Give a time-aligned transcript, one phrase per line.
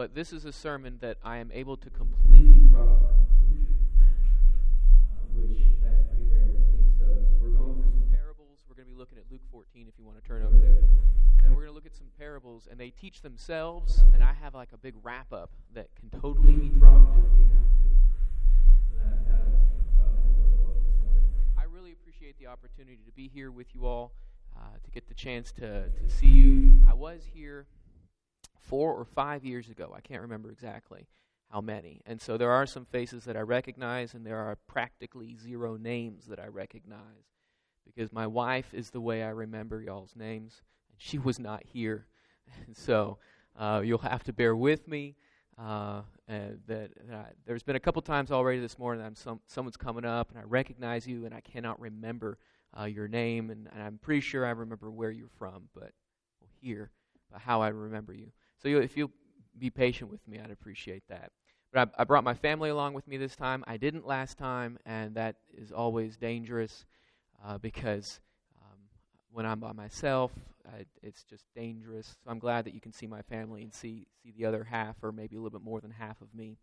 [0.00, 3.12] But this is a sermon that I am able to completely drop our
[5.34, 8.64] conclusion, uh, which we're going some parables.
[8.66, 10.78] We're going to be looking at Luke 14 if you want to turn over there.
[11.44, 14.54] And we're going to look at some parables, and they teach themselves, and I have
[14.54, 19.10] like a big wrap up that can totally be dropped if we have to.
[21.58, 24.12] I really appreciate the opportunity to be here with you all,
[24.56, 26.80] uh, to get the chance to, to see you.
[26.88, 27.66] I was here
[28.60, 29.92] four or five years ago.
[29.96, 31.06] I can't remember exactly
[31.50, 32.00] how many.
[32.06, 36.26] And so there are some faces that I recognize, and there are practically zero names
[36.26, 37.26] that I recognize
[37.84, 42.06] because my wife is the way I remember y'all's names, and she was not here.
[42.66, 43.18] And so
[43.56, 45.14] uh, you'll have to bear with me.
[45.56, 50.04] Uh, that, that there's been a couple times already this morning that some, someone's coming
[50.04, 52.38] up and I recognize you and I cannot remember
[52.78, 55.92] uh, your name and, and, I'm pretty sure I remember where you're from, but
[56.40, 56.90] we'll hear
[57.32, 58.32] how I remember you.
[58.62, 59.12] So you, if you'll
[59.58, 61.32] be patient with me, I'd appreciate that.
[61.72, 63.64] But I, I, brought my family along with me this time.
[63.66, 66.84] I didn't last time, and that is always dangerous
[67.44, 68.20] uh, because
[68.60, 68.78] um,
[69.32, 70.32] when I'm by myself,
[70.66, 72.16] I, it's just dangerous.
[72.24, 74.96] So I'm glad that you can see my family and see see the other half,
[75.02, 76.58] or maybe a little bit more than half of me.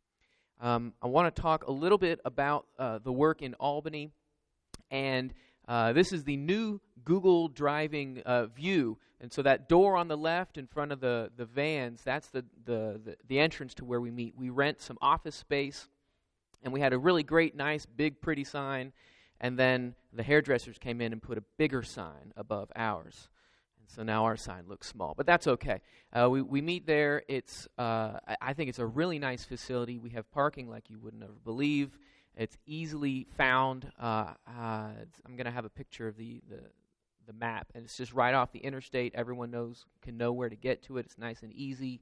[0.59, 4.11] Um, I want to talk a little bit about uh, the work in Albany,
[4.91, 5.33] and
[5.67, 8.97] uh, this is the new Google driving uh, view.
[9.19, 12.45] And so that door on the left in front of the, the vans, that's the,
[12.65, 14.35] the, the, the entrance to where we meet.
[14.37, 15.89] We rent some office space,
[16.63, 18.93] and we had a really great, nice, big, pretty sign.
[19.39, 23.29] And then the hairdressers came in and put a bigger sign above ours.
[23.79, 25.81] And so now our sign looks small, but that's okay.
[26.13, 27.23] Uh, we, we meet there.
[27.27, 29.97] It's, uh, I, I think it's a really nice facility.
[29.97, 31.97] We have parking like you would never believe.
[32.37, 33.91] It's easily found.
[33.99, 36.61] Uh, uh, it's, I'm going to have a picture of the, the,
[37.25, 39.13] the map, and it's just right off the interstate.
[39.15, 41.05] Everyone knows can know where to get to it.
[41.07, 41.99] It's nice and easy.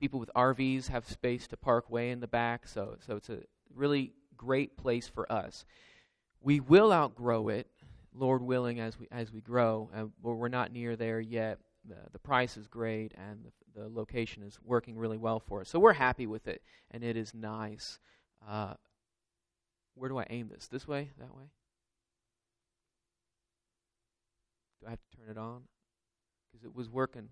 [0.00, 3.40] People with RVs have space to park way in the back, so so it's a
[3.74, 5.66] really great place for us.
[6.40, 7.66] We will outgrow it,
[8.14, 9.90] Lord willing, as we as we grow.
[9.94, 11.58] Uh, but we're not near there yet.
[11.86, 15.68] The, the price is great, and the, the location is working really well for us.
[15.68, 17.98] So we're happy with it, and it is nice.
[18.48, 18.74] Uh,
[19.94, 20.68] where do I aim this?
[20.68, 21.10] This way?
[21.18, 21.44] That way?
[24.80, 25.62] Do I have to turn it on?
[26.50, 27.28] Because it was working.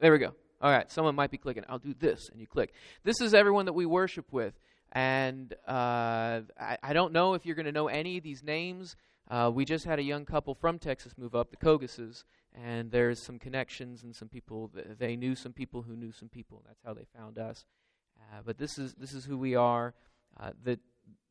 [0.00, 0.34] There we go.
[0.60, 1.64] All right, someone might be clicking.
[1.68, 2.72] I'll do this, and you click.
[3.04, 4.54] This is everyone that we worship with.
[4.92, 8.94] And uh, I, I, don't know if you're going to know any of these names.
[9.28, 12.22] Uh, we just had a young couple from Texas move up, the Kogases,
[12.54, 14.70] and there's some connections and some people.
[14.98, 16.62] They knew some people who knew some people.
[16.66, 17.64] That's how they found us.
[18.18, 19.94] Uh, but this is this is who we are.
[20.38, 20.78] Uh, the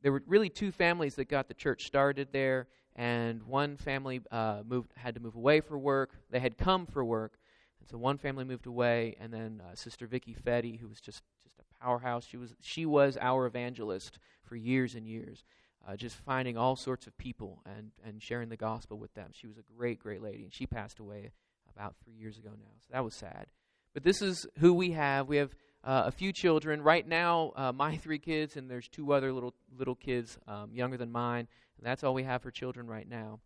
[0.01, 4.61] there were really two families that got the church started there, and one family uh,
[4.65, 6.11] moved had to move away for work.
[6.29, 7.37] They had come for work,
[7.79, 11.23] and so one family moved away, and then uh, Sister Vicky Fetty, who was just
[11.41, 12.25] just a powerhouse.
[12.25, 15.43] She was she was our evangelist for years and years,
[15.87, 19.29] uh, just finding all sorts of people and and sharing the gospel with them.
[19.33, 21.31] She was a great great lady, and she passed away
[21.75, 22.71] about three years ago now.
[22.81, 23.47] So that was sad.
[23.93, 25.27] But this is who we have.
[25.27, 26.81] We have uh, a few children.
[26.81, 30.97] Right now, uh, my three kids, and there's two other little little kids um, younger
[30.97, 31.47] than mine.
[31.77, 33.39] And that's all we have for children right now.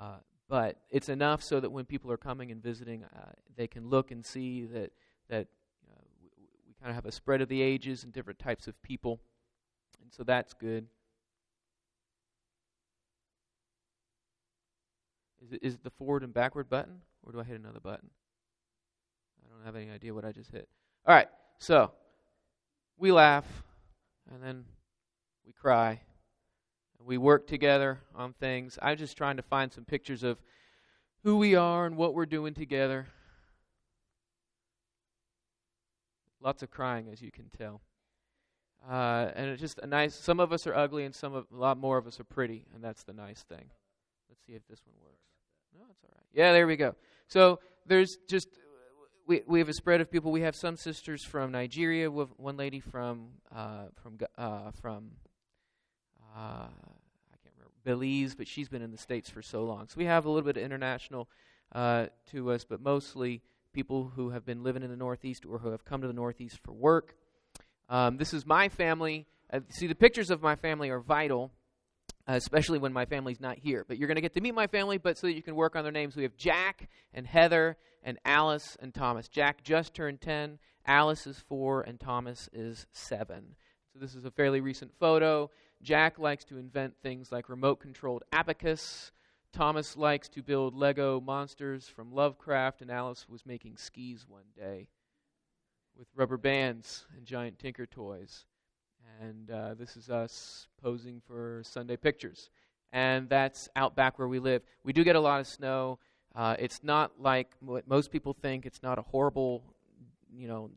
[0.00, 0.16] Uh,
[0.48, 4.10] but it's enough so that when people are coming and visiting, uh, they can look
[4.10, 4.92] and see that
[5.28, 5.48] that
[5.90, 6.28] uh, we,
[6.66, 9.20] we kind of have a spread of the ages and different types of people,
[10.00, 10.86] and so that's good.
[15.44, 18.10] Is it, is it the forward and backward button, or do I hit another button?
[19.44, 20.68] I don't have any idea what I just hit.
[21.06, 21.28] All right.
[21.58, 21.90] So,
[22.98, 23.46] we laugh,
[24.32, 24.64] and then
[25.46, 26.00] we cry.
[27.04, 28.78] We work together on things.
[28.82, 30.38] I'm just trying to find some pictures of
[31.22, 33.06] who we are and what we're doing together.
[36.40, 37.80] Lots of crying, as you can tell.
[38.88, 40.14] Uh, and it's just a nice.
[40.14, 42.64] Some of us are ugly, and some of, a lot more of us are pretty,
[42.74, 43.70] and that's the nice thing.
[44.28, 45.24] Let's see if this one works.
[45.74, 46.26] No, it's all right.
[46.32, 46.94] Yeah, there we go.
[47.28, 48.48] So there's just
[49.26, 50.30] we, we have a spread of people.
[50.30, 52.10] We have some sisters from Nigeria.
[52.10, 55.10] We have one lady from uh, from uh, from
[56.36, 59.88] uh, I can't remember Belize, but she's been in the states for so long.
[59.88, 61.28] So we have a little bit of international
[61.72, 63.42] uh, to us, but mostly
[63.72, 66.58] people who have been living in the Northeast or who have come to the Northeast
[66.62, 67.16] for work.
[67.88, 69.26] Um, this is my family.
[69.52, 71.50] Uh, see, the pictures of my family are vital
[72.26, 73.84] especially when my family's not here.
[73.86, 75.76] But you're going to get to meet my family, but so that you can work
[75.76, 76.16] on their names.
[76.16, 79.28] We have Jack and Heather and Alice and Thomas.
[79.28, 83.56] Jack just turned 10, Alice is 4, and Thomas is 7.
[83.92, 85.50] So this is a fairly recent photo.
[85.82, 89.12] Jack likes to invent things like remote controlled abacus.
[89.52, 94.88] Thomas likes to build Lego monsters from Lovecraft, and Alice was making skis one day
[95.96, 98.44] with rubber bands and giant Tinker toys.
[99.20, 102.50] And uh, this is us posing for Sunday pictures.
[102.92, 104.62] And that's out back where we live.
[104.84, 105.98] We do get a lot of snow.
[106.34, 108.66] Uh, it's not like what most people think.
[108.66, 109.62] It's not a horrible,
[110.32, 110.70] you know,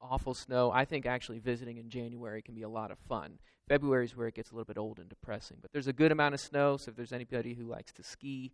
[0.00, 0.70] awful snow.
[0.70, 3.38] I think actually visiting in January can be a lot of fun.
[3.68, 5.58] February is where it gets a little bit old and depressing.
[5.60, 8.52] But there's a good amount of snow, so if there's anybody who likes to ski,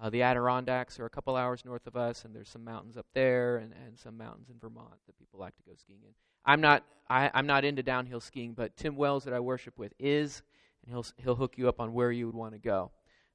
[0.00, 3.06] uh, the Adirondacks are a couple hours north of us, and there's some mountains up
[3.14, 6.14] there and, and some mountains in Vermont that people like to go skiing in.
[6.44, 9.92] I'm not I, I'm not into downhill skiing, but Tim Wells that I worship with
[9.98, 10.42] is,
[10.82, 12.90] and he'll he'll hook you up on where you would want to go,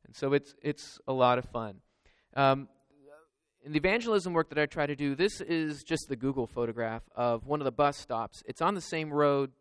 [0.06, 1.82] and so it's it's a lot of fun.
[2.36, 2.70] Um,
[3.66, 7.04] in the evangelism work that I try to do, this is just the Google photograph
[7.16, 8.44] of one of the bus stops.
[8.46, 9.52] It's on the same road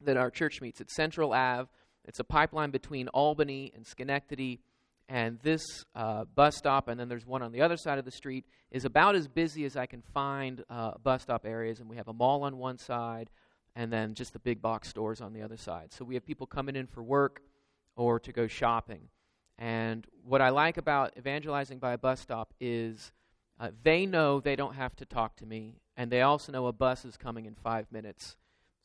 [0.00, 0.80] that our church meets.
[0.80, 1.68] It's Central Ave.
[2.04, 4.60] It's a pipeline between Albany and Schenectady.
[5.08, 5.62] And this
[5.94, 8.84] uh, bus stop, and then there's one on the other side of the street, is
[8.84, 11.80] about as busy as I can find uh, bus stop areas.
[11.80, 13.28] And we have a mall on one side,
[13.76, 15.92] and then just the big box stores on the other side.
[15.92, 17.42] So we have people coming in for work
[17.96, 19.08] or to go shopping.
[19.58, 23.12] And what I like about evangelizing by a bus stop is
[23.60, 26.72] uh, they know they don't have to talk to me, and they also know a
[26.72, 28.36] bus is coming in five minutes.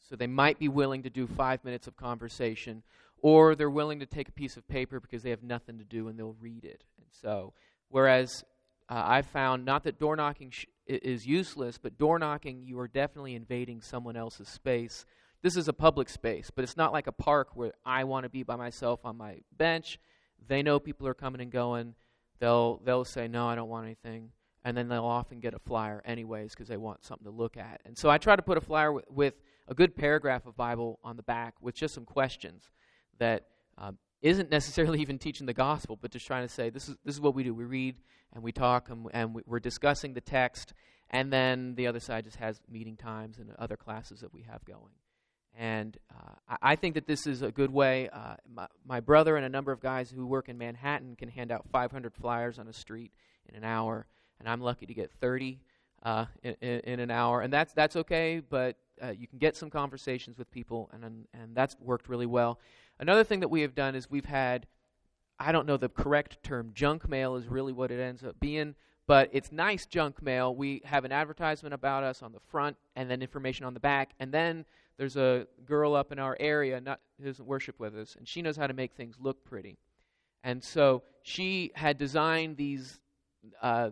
[0.10, 2.84] So they might be willing to do five minutes of conversation,
[3.27, 6.07] or they're willing to take a piece of paper because they have nothing to do
[6.07, 6.85] and they'll read it.
[6.97, 7.51] And so,
[7.89, 8.45] whereas
[8.88, 12.88] uh, I've found not that door knocking sh- is useless, but door knocking, you are
[12.88, 15.06] definitely invading someone else's space.
[15.41, 18.29] This is a public space, but it's not like a park where I want to
[18.29, 20.00] be by myself on my bench.
[20.47, 21.95] They know people are coming and going.
[22.39, 24.29] They'll they'll say no, I don't want anything
[24.63, 27.79] and then they'll often get a flyer anyways because they want something to look at.
[27.85, 29.33] And so I try to put a flyer with, with
[29.68, 32.69] a good paragraph of Bible on the back with just some questions
[33.19, 33.48] that
[33.78, 37.16] um, not necessarily even teaching the gospel, but just trying to say this is this
[37.16, 37.54] is what we do.
[37.54, 37.96] We read
[38.34, 40.74] and we talk and, and we're discussing the text,
[41.10, 44.64] and then the other side just has meeting times and other classes that we have
[44.66, 44.94] going.
[45.60, 48.10] And uh, I, think that this is a good way.
[48.10, 51.52] Uh, my, my brother and a number of guys who work in Manhattan can hand
[51.52, 53.12] out 500 flyers on a street
[53.50, 54.06] in an hour
[54.40, 55.60] and I'm lucky to get 30
[56.04, 58.40] uh, in, in, an hour, and that's that's okay.
[58.48, 61.04] But uh, you can get some conversations with people, and
[61.34, 62.60] and that's worked really well.
[63.00, 64.68] Another thing that we have done is we've had,
[65.39, 68.75] I don't know the correct term, junk mail is really what it ends up being,
[69.06, 70.54] but it's nice junk mail.
[70.54, 74.12] We have an advertisement about us on the front, and then information on the back,
[74.20, 74.66] and then
[74.98, 78.42] there's a girl up in our area not, who doesn't worship with us, and she
[78.42, 79.77] knows how to make things look pretty.
[80.44, 83.00] And so she had designed these
[83.62, 83.92] uh,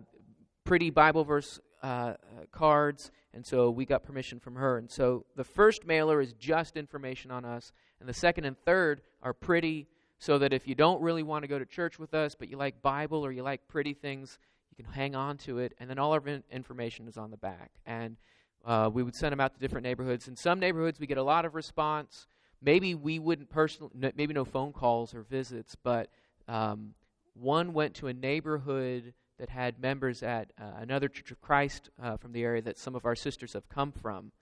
[0.64, 2.14] pretty Bible verse uh, uh,
[2.52, 4.78] cards, and so we got permission from her.
[4.78, 9.02] And so the first mailer is just information on us, and the second and third
[9.22, 9.86] are pretty,
[10.18, 12.56] so that if you don't really want to go to church with us, but you
[12.56, 14.38] like Bible or you like pretty things,
[14.70, 17.70] you can hang on to it, and then all our information is on the back.
[17.84, 18.16] And
[18.64, 20.28] uh, we would send them out to different neighborhoods.
[20.28, 22.26] In some neighborhoods, we get a lot of response.
[22.60, 26.08] Maybe we wouldn't personally, maybe no phone calls or visits, but
[26.48, 26.94] um,
[27.34, 32.16] one went to a neighborhood that had members at uh, another Church of Christ uh,
[32.16, 34.32] from the area that some of our sisters have come from.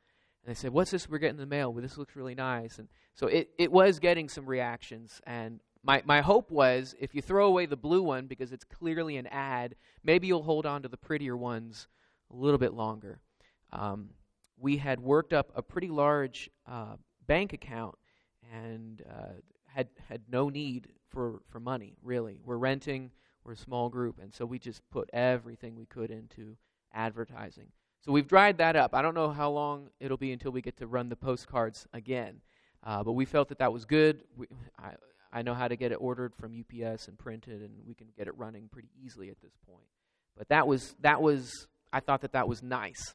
[0.44, 1.72] And they said, What's this we're getting in the mail?
[1.72, 2.78] Well, this looks really nice.
[2.78, 5.20] And so it, it was getting some reactions.
[5.26, 9.16] And my, my hope was if you throw away the blue one because it's clearly
[9.16, 11.88] an ad, maybe you'll hold on to the prettier ones
[12.32, 13.20] a little bit longer.
[13.72, 14.10] Um,
[14.58, 16.96] we had worked up a pretty large uh,
[17.26, 17.96] bank account
[18.52, 22.38] and uh, had, had no need for, for money, really.
[22.44, 23.10] We're renting
[23.44, 26.56] we're a small group, and so we just put everything we could into
[26.92, 27.66] advertising.
[28.04, 28.94] So we've dried that up.
[28.94, 32.40] I don't know how long it'll be until we get to run the postcards again,
[32.82, 34.22] uh, but we felt that that was good.
[34.36, 34.46] We,
[34.78, 34.92] I,
[35.32, 38.28] I know how to get it ordered from UPS and printed, and we can get
[38.28, 39.86] it running pretty easily at this point.
[40.36, 43.14] But that was that was I thought that that was nice,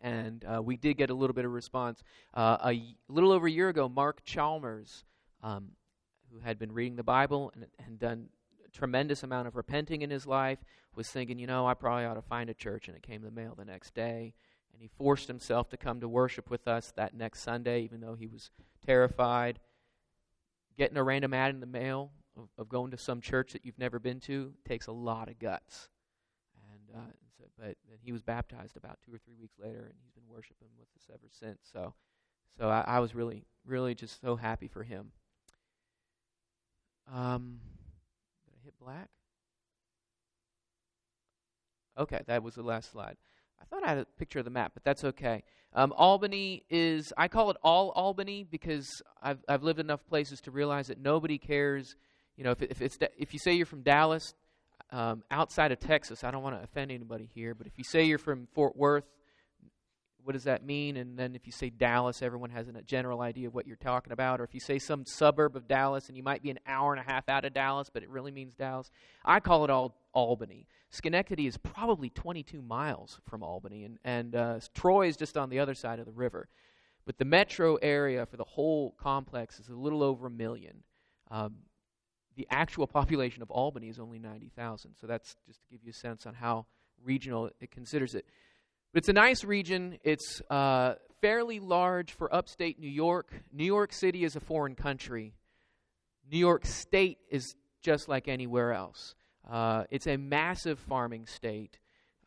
[0.00, 2.02] and uh, we did get a little bit of response.
[2.34, 5.04] Uh, a y- little over a year ago, Mark Chalmers,
[5.42, 5.70] um,
[6.30, 8.28] who had been reading the Bible and, and done
[8.74, 10.58] tremendous amount of repenting in his life,
[10.94, 13.34] was thinking, you know, I probably ought to find a church, and it came in
[13.34, 14.34] the mail the next day.
[14.72, 18.14] And he forced himself to come to worship with us that next Sunday, even though
[18.14, 18.50] he was
[18.84, 19.60] terrified.
[20.76, 23.78] Getting a random ad in the mail of, of going to some church that you've
[23.78, 25.90] never been to takes a lot of guts.
[26.72, 30.12] And uh, so, but he was baptized about two or three weeks later, and he's
[30.12, 31.60] been worshiping with us ever since.
[31.72, 31.94] So,
[32.58, 35.12] so I, I was really, really just so happy for him.
[37.12, 37.60] Um,
[38.64, 39.08] hit black?
[41.98, 43.16] Okay, that was the last slide.
[43.60, 45.42] I thought I had a picture of the map, but that's okay.
[45.74, 48.88] Um, Albany is, I call it all Albany because
[49.22, 51.94] I've, I've lived enough places to realize that nobody cares.
[52.36, 54.34] You know, if, if, it's, if you say you're from Dallas,
[54.90, 58.04] um, outside of Texas, I don't want to offend anybody here, but if you say
[58.04, 59.04] you're from Fort Worth,
[60.24, 60.96] what does that mean?
[60.96, 64.12] And then if you say Dallas, everyone has a general idea of what you're talking
[64.12, 64.40] about.
[64.40, 67.00] Or if you say some suburb of Dallas, and you might be an hour and
[67.00, 68.90] a half out of Dallas, but it really means Dallas.
[69.24, 70.66] I call it all Albany.
[70.90, 75.58] Schenectady is probably 22 miles from Albany, and, and uh, Troy is just on the
[75.58, 76.48] other side of the river.
[77.04, 80.82] But the metro area for the whole complex is a little over a million.
[81.30, 81.56] Um,
[82.36, 84.94] the actual population of Albany is only 90,000.
[84.98, 86.64] So that's just to give you a sense on how
[87.02, 88.26] regional it considers it.
[88.94, 89.98] It's a nice region.
[90.04, 93.42] It's uh, fairly large for upstate New York.
[93.52, 95.34] New York City is a foreign country.
[96.30, 99.16] New York State is just like anywhere else.
[99.50, 101.76] Uh, it's a massive farming state.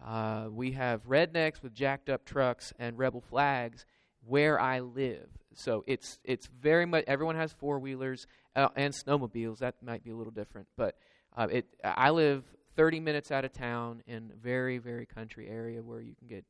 [0.06, 3.86] Uh, we have rednecks with jacked up trucks and rebel flags
[4.26, 5.30] where I live.
[5.54, 9.60] So it's it's very much everyone has four wheelers uh, and snowmobiles.
[9.60, 10.98] That might be a little different, but
[11.38, 11.66] uh, it.
[11.82, 12.44] I live
[12.76, 16.44] 30 minutes out of town in a very very country area where you can get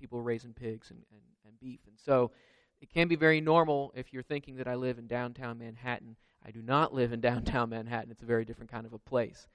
[0.00, 2.30] people raising pigs and, and, and beef, and so
[2.80, 6.16] it can be very normal if you're thinking that I live in downtown Manhattan.
[6.44, 8.10] I do not live in downtown Manhattan.
[8.10, 9.48] It's a very different kind of a place.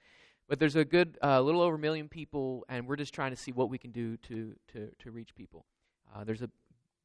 [0.48, 3.36] But there's a good uh, little over a million people, and we're just trying to
[3.36, 5.66] see what we can do to to, to reach people.
[6.14, 6.50] Uh, there's a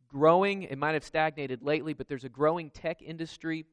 [0.07, 0.63] growing.
[0.63, 3.65] It might have stagnated lately, but there's a growing tech industry.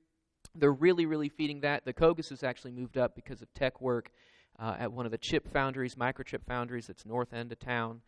[0.54, 1.84] They're really, really feeding that.
[1.84, 4.10] The Kogus has actually moved up because of tech work
[4.58, 8.00] uh, at one of the chip foundries, microchip foundries, that's north end of town.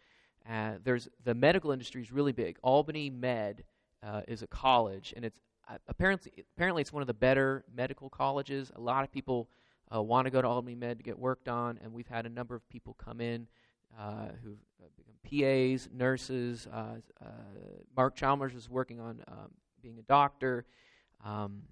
[0.50, 2.58] Uh, there's the medical industry is really big.
[2.62, 3.62] Albany Med
[4.02, 8.10] uh, is a college, and it's uh, apparently apparently it's one of the better medical
[8.10, 8.72] colleges.
[8.74, 9.48] A lot of people
[9.94, 12.28] uh, want to go to Albany Med to get worked on, and we've had a
[12.28, 13.46] number of people come in
[13.96, 16.66] uh, who've uh, become PAs, nurses.
[17.96, 20.64] Mark Chalmers is working on um, being a doctor.
[21.24, 21.62] Um,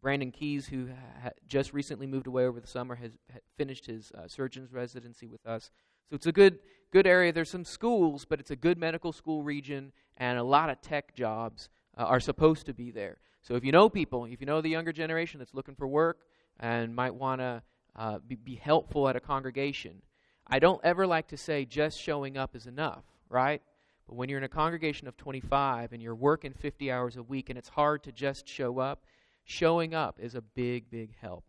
[0.00, 0.88] Brandon Keys, who
[1.22, 5.44] ha- just recently moved away over the summer, has ha- finished his surgeon's residency with
[5.46, 5.70] us.
[6.10, 6.58] So it's a good
[6.92, 7.32] good area.
[7.32, 11.14] There's some schools, but it's a good medical school region, and a lot of tech
[11.14, 11.68] jobs
[11.98, 13.18] uh, are supposed to be there.
[13.42, 16.20] So if you know people, if you know the younger generation that's looking for work
[16.60, 17.62] and might want to
[17.96, 20.02] uh, be, be helpful at a congregation,
[20.46, 23.60] I don't ever like to say just showing up is enough, right?
[24.06, 27.50] But when you're in a congregation of 25 and you're working 50 hours a week
[27.50, 29.04] and it's hard to just show up,
[29.44, 31.44] showing up is a big, big help.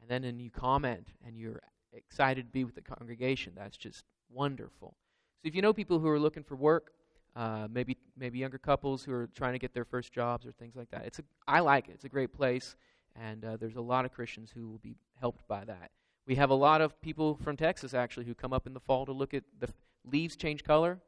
[0.00, 4.04] And then when you comment and you're excited to be with the congregation, that's just
[4.30, 4.96] wonderful.
[5.42, 6.92] So if you know people who are looking for work,
[7.36, 10.74] uh, maybe maybe younger couples who are trying to get their first jobs or things
[10.76, 11.92] like that, it's a, I like it.
[11.92, 12.76] It's a great place,
[13.14, 15.90] and uh, there's a lot of Christians who will be helped by that.
[16.26, 19.06] We have a lot of people from Texas actually who come up in the fall
[19.06, 19.68] to look at the
[20.04, 20.98] leaves change color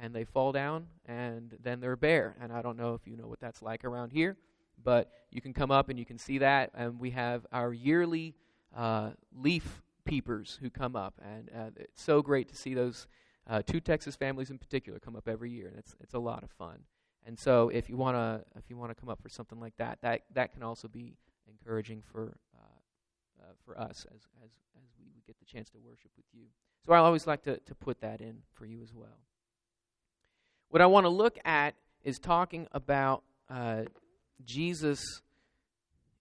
[0.00, 2.36] and they fall down and then they're bare.
[2.40, 4.36] And I don't know if you know what that's like around here,
[4.82, 6.70] but you can come up and you can see that.
[6.74, 8.34] And we have our yearly
[8.74, 13.06] uh, leaf peepers who come up, and uh, it's so great to see those
[13.48, 16.42] uh, two Texas families in particular come up every year, and it's it's a lot
[16.42, 16.78] of fun.
[17.26, 20.22] And so, if you wanna if you wanna come up for something like that, that
[20.32, 21.16] that can also be
[21.48, 22.36] encouraging for
[23.46, 26.46] uh, for us as, as, as we get the chance to worship with you.
[26.84, 29.18] So I always like to, to put that in for you as well.
[30.70, 33.82] What I want to look at is talking about uh,
[34.44, 35.22] Jesus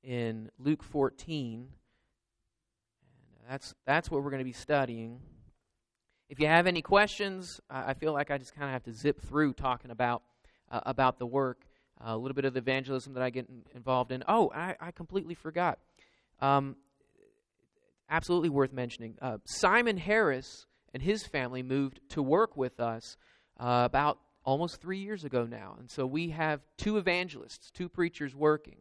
[0.03, 1.67] in Luke 14.
[3.49, 5.19] That's, that's what we're going to be studying.
[6.29, 9.21] If you have any questions, I feel like I just kind of have to zip
[9.21, 10.23] through talking about,
[10.71, 11.65] uh, about the work,
[12.01, 14.23] uh, a little bit of the evangelism that I get in, involved in.
[14.27, 15.77] Oh, I, I completely forgot.
[16.41, 16.75] Um,
[18.09, 19.15] absolutely worth mentioning.
[19.21, 23.15] Uh, Simon Harris and his family moved to work with us
[23.59, 25.75] uh, about almost three years ago now.
[25.79, 28.77] And so we have two evangelists, two preachers working.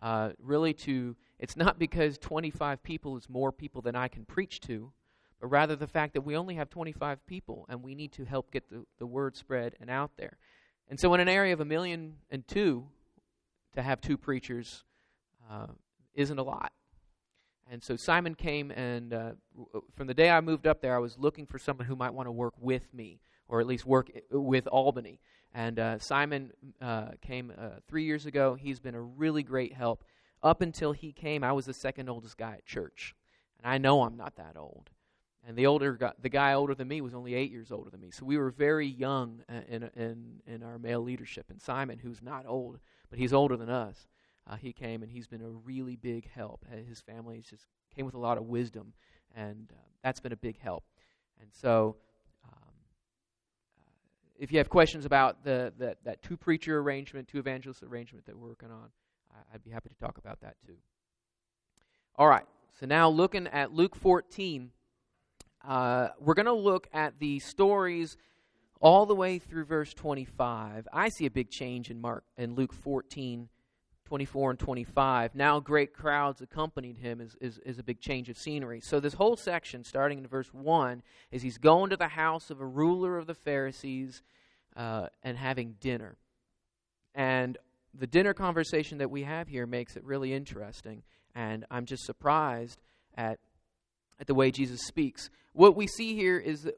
[0.00, 4.60] Uh, really, to it's not because 25 people is more people than I can preach
[4.62, 4.92] to,
[5.40, 8.50] but rather the fact that we only have 25 people and we need to help
[8.50, 10.38] get the, the word spread and out there.
[10.88, 12.86] And so, in an area of a million and two,
[13.74, 14.84] to have two preachers
[15.50, 15.66] uh,
[16.14, 16.72] isn't a lot.
[17.70, 19.32] And so Simon came, and uh,
[19.94, 22.26] from the day I moved up there, I was looking for someone who might want
[22.26, 25.20] to work with me, or at least work with Albany.
[25.54, 28.54] And uh, Simon uh, came uh, three years ago.
[28.54, 30.02] He's been a really great help.
[30.42, 33.14] Up until he came, I was the second oldest guy at church,
[33.58, 34.90] and I know I'm not that old.
[35.46, 38.00] And the older guy, the guy older than me was only eight years older than
[38.00, 38.10] me.
[38.10, 41.50] So we were very young uh, in in in our male leadership.
[41.50, 42.78] And Simon, who's not old,
[43.08, 44.08] but he's older than us,
[44.46, 46.64] uh, he came and he's been a really big help.
[46.70, 48.92] Uh, his family just came with a lot of wisdom,
[49.34, 50.84] and uh, that's been a big help.
[51.40, 51.96] And so,
[52.44, 52.52] um,
[53.78, 53.90] uh,
[54.38, 58.36] if you have questions about the, the, that two preacher arrangement, two evangelist arrangement that
[58.36, 58.90] we're working on,
[59.52, 60.76] I'd be happy to talk about that too.
[62.16, 62.46] All right,
[62.78, 64.70] so now looking at Luke 14,
[65.66, 68.16] uh, we're going to look at the stories
[68.80, 72.72] all the way through verse 25, I see a big change in Mark in Luke
[72.72, 73.48] 14,
[74.04, 75.34] 24 and 25.
[75.34, 78.80] Now great crowds accompanied him is, is, is a big change of scenery.
[78.80, 82.60] So this whole section, starting in verse 1, is he's going to the house of
[82.60, 84.22] a ruler of the Pharisees
[84.76, 86.16] uh, and having dinner.
[87.14, 87.58] And
[87.94, 91.02] the dinner conversation that we have here makes it really interesting.
[91.34, 92.80] And I'm just surprised
[93.16, 93.38] at,
[94.20, 95.30] at the way Jesus speaks.
[95.52, 96.68] What we see here is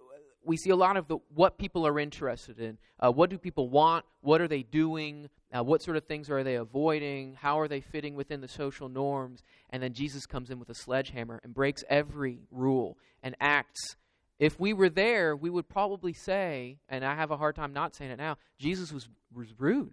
[0.45, 2.79] we see a lot of the, what people are interested in.
[2.99, 4.05] Uh, what do people want?
[4.23, 5.29] What are they doing?
[5.53, 7.35] Uh, what sort of things are they avoiding?
[7.35, 9.43] How are they fitting within the social norms?
[9.71, 13.97] And then Jesus comes in with a sledgehammer and breaks every rule and acts.
[14.39, 17.95] If we were there, we would probably say, and I have a hard time not
[17.95, 19.93] saying it now, Jesus was, was rude.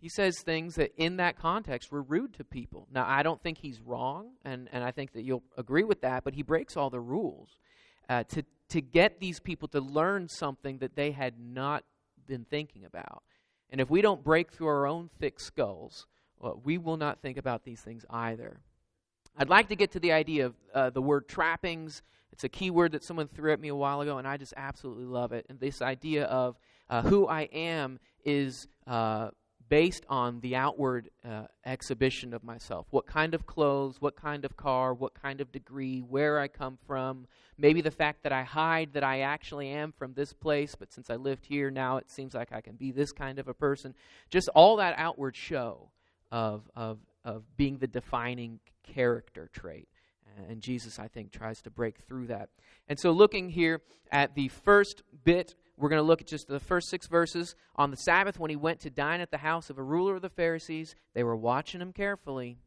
[0.00, 2.88] He says things that in that context were rude to people.
[2.90, 6.24] Now, I don't think he's wrong, and, and I think that you'll agree with that,
[6.24, 7.58] but he breaks all the rules
[8.08, 11.84] uh, to, to get these people to learn something that they had not
[12.26, 13.22] been thinking about.
[13.68, 16.06] And if we don't break through our own thick skulls,
[16.38, 18.60] well, we will not think about these things either.
[19.36, 22.02] I'd like to get to the idea of uh, the word trappings.
[22.32, 24.54] It's a key word that someone threw at me a while ago, and I just
[24.56, 25.44] absolutely love it.
[25.50, 26.56] And this idea of
[26.88, 29.28] uh, who I am is uh,
[29.70, 32.88] based on the outward uh, exhibition of myself.
[32.90, 36.76] What kind of clothes, what kind of car, what kind of degree, where I come
[36.86, 37.28] from.
[37.56, 41.08] Maybe the fact that I hide that I actually am from this place, but since
[41.08, 43.94] I lived here, now it seems like I can be this kind of a person.
[44.28, 45.88] Just all that outward show
[46.32, 49.88] of, of, of being the defining character trait.
[50.48, 52.48] And Jesus, I think, tries to break through that.
[52.88, 56.60] And so, looking here at the first bit we're going to look at just the
[56.60, 57.56] first six verses.
[57.76, 60.22] On the Sabbath, when he went to dine at the house of a ruler of
[60.22, 62.58] the Pharisees, they were watching him carefully.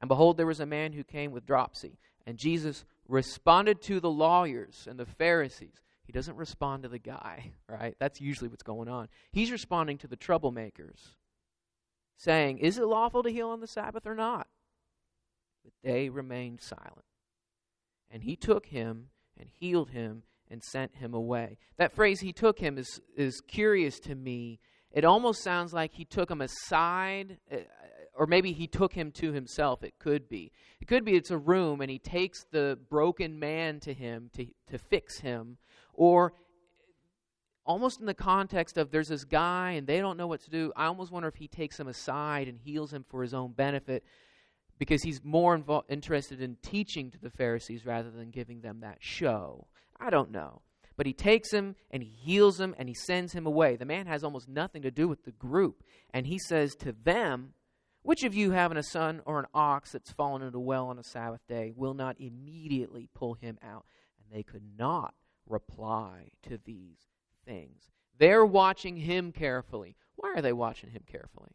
[0.00, 1.98] And behold, there was a man who came with dropsy.
[2.26, 5.80] And Jesus responded to the lawyers and the Pharisees.
[6.04, 7.96] He doesn't respond to the guy, right?
[7.98, 9.08] That's usually what's going on.
[9.32, 11.14] He's responding to the troublemakers,
[12.16, 14.46] saying, Is it lawful to heal on the Sabbath or not?
[15.64, 17.04] But they remained silent.
[18.10, 21.58] And he took him and healed him and sent him away.
[21.76, 24.60] That phrase, he took him, is, is curious to me.
[24.92, 27.56] It almost sounds like he took him aside, uh,
[28.14, 29.82] or maybe he took him to himself.
[29.82, 30.50] It could be.
[30.80, 34.46] It could be it's a room and he takes the broken man to him to,
[34.70, 35.58] to fix him.
[35.92, 36.32] Or
[37.64, 40.72] almost in the context of there's this guy and they don't know what to do.
[40.74, 44.04] I almost wonder if he takes him aside and heals him for his own benefit
[44.78, 48.98] because he's more invo- interested in teaching to the Pharisees rather than giving them that
[49.00, 49.66] show.
[50.00, 50.62] I don't know.
[50.96, 53.76] But he takes him and he heals him and he sends him away.
[53.76, 55.84] The man has almost nothing to do with the group.
[56.12, 57.54] And he says to them,
[58.02, 60.98] Which of you having a son or an ox that's fallen into a well on
[60.98, 63.86] a Sabbath day will not immediately pull him out?
[64.18, 65.14] And they could not
[65.48, 66.98] reply to these
[67.46, 67.90] things.
[68.18, 69.96] They're watching him carefully.
[70.16, 71.54] Why are they watching him carefully?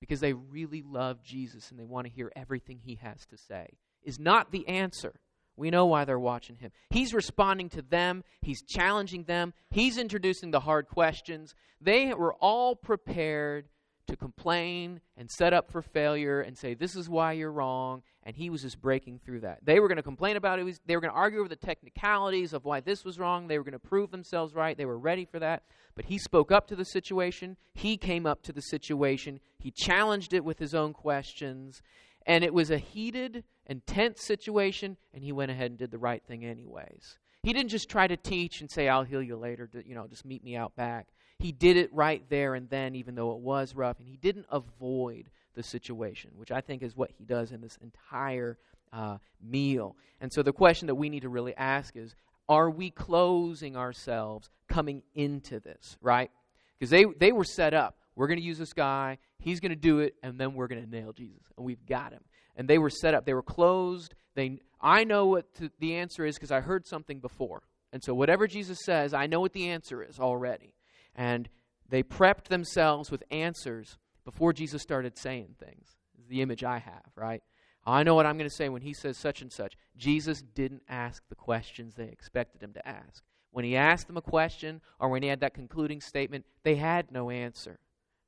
[0.00, 3.78] Because they really love Jesus and they want to hear everything he has to say.
[4.02, 5.14] Is not the answer.
[5.56, 6.70] We know why they're watching him.
[6.90, 11.54] He's responding to them, he's challenging them, he's introducing the hard questions.
[11.80, 13.68] They were all prepared
[14.06, 18.02] to complain and set up for failure and say, This is why you're wrong.
[18.22, 19.60] And he was just breaking through that.
[19.64, 20.80] They were going to complain about it.
[20.86, 23.46] They were going to argue over the technicalities of why this was wrong.
[23.46, 24.76] They were going to prove themselves right.
[24.76, 25.62] They were ready for that.
[25.94, 27.56] But he spoke up to the situation.
[27.74, 29.40] He came up to the situation.
[29.58, 31.82] He challenged it with his own questions.
[32.26, 35.98] And it was a heated and tense situation, and he went ahead and did the
[35.98, 37.18] right thing anyways.
[37.42, 40.24] He didn't just try to teach and say, I'll heal you later, you know, just
[40.24, 41.06] meet me out back.
[41.38, 44.46] He did it right there and then, even though it was rough, and he didn't
[44.50, 48.58] avoid the situation, which I think is what he does in this entire
[48.92, 49.96] uh, meal.
[50.20, 52.14] And so the question that we need to really ask is
[52.48, 56.30] are we closing ourselves coming into this, right?
[56.78, 57.96] Because they, they were set up.
[58.16, 59.18] We're going to use this guy.
[59.38, 61.42] He's going to do it, and then we're going to nail Jesus.
[61.56, 62.22] And we've got him.
[62.56, 63.26] And they were set up.
[63.26, 64.14] They were closed.
[64.34, 67.62] They, I know what to, the answer is because I heard something before.
[67.92, 70.74] And so whatever Jesus says, I know what the answer is already.
[71.14, 71.48] And
[71.88, 75.96] they prepped themselves with answers before Jesus started saying things.
[76.18, 77.42] Is the image I have, right?
[77.86, 79.76] I know what I'm going to say when he says such and such.
[79.96, 83.22] Jesus didn't ask the questions they expected him to ask.
[83.52, 87.12] When he asked them a question or when he had that concluding statement, they had
[87.12, 87.78] no answer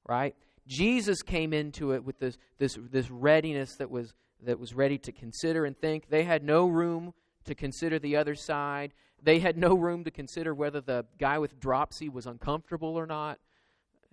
[0.09, 0.35] right?
[0.67, 5.13] Jesus came into it with this, this, this readiness that was, that was ready to
[5.13, 6.09] consider and think.
[6.09, 8.93] They had no room to consider the other side.
[9.23, 13.39] They had no room to consider whether the guy with dropsy was uncomfortable or not.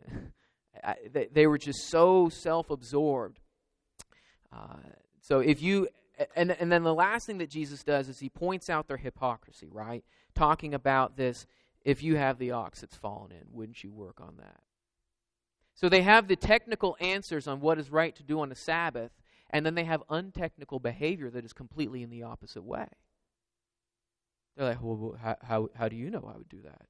[1.12, 3.40] they, they, were just so self absorbed.
[4.52, 4.78] Uh,
[5.22, 5.90] so if you,
[6.36, 9.68] and, and then the last thing that Jesus does is he points out their hypocrisy,
[9.72, 10.04] right?
[10.34, 11.46] Talking about this
[11.84, 14.62] if you have the ox that's fallen in, wouldn't you work on that?
[15.76, 19.12] So they have the technical answers on what is right to do on the Sabbath,
[19.50, 22.88] and then they have untechnical behavior that is completely in the opposite way.
[24.56, 26.82] They're like, well, how, how, how do you know I would do that?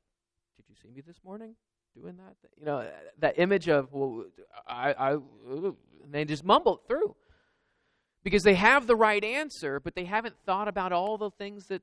[0.56, 1.56] Did you see me this morning
[1.95, 2.36] doing that?
[2.60, 2.88] You know,
[3.19, 4.26] that image of, well,
[4.67, 5.76] I, I, and
[6.12, 7.15] they just mumble it through.
[8.24, 11.82] Because they have the right answer, but they haven't thought about all the things that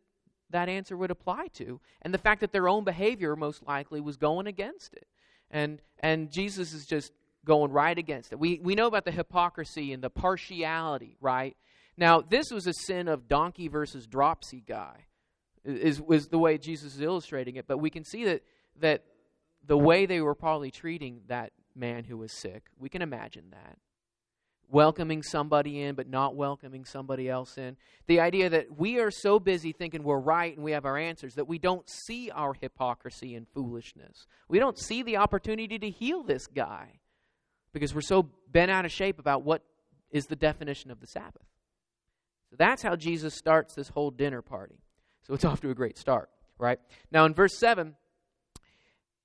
[0.50, 4.16] that answer would apply to, and the fact that their own behavior most likely was
[4.16, 5.06] going against it.
[5.52, 7.12] And, and Jesus is just
[7.44, 8.38] going right against it.
[8.38, 11.56] We, we know about the hypocrisy and the partiality, right?
[11.96, 15.06] Now, this was a sin of donkey versus dropsy guy,
[15.64, 17.66] is, was the way Jesus is illustrating it.
[17.66, 18.42] But we can see that,
[18.80, 19.04] that
[19.66, 23.76] the way they were probably treating that man who was sick, we can imagine that.
[24.72, 27.76] Welcoming somebody in, but not welcoming somebody else in.
[28.06, 31.34] The idea that we are so busy thinking we're right and we have our answers
[31.34, 34.26] that we don't see our hypocrisy and foolishness.
[34.48, 37.00] We don't see the opportunity to heal this guy
[37.74, 39.62] because we're so bent out of shape about what
[40.10, 41.44] is the definition of the Sabbath.
[42.48, 44.78] So that's how Jesus starts this whole dinner party.
[45.26, 46.78] So it's off to a great start, right?
[47.10, 47.94] Now in verse 7,